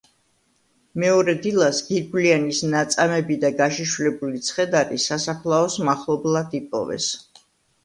მეორე 1.01 1.35
დილას 1.43 1.81
გირგვლიანის 1.89 2.61
„ნაწამები 2.71 3.37
და 3.45 3.53
გაშიშვლებული 3.61 4.43
ცხედარი“ 4.49 5.01
სასაფლაოს 5.07 5.79
მახლობლად 5.93 6.61
იპოვეს. 6.65 7.13